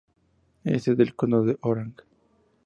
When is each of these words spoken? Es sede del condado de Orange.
Es 0.63 0.85
sede 0.85 0.95
del 0.95 1.15
condado 1.15 1.45
de 1.45 1.59
Orange. 1.61 2.01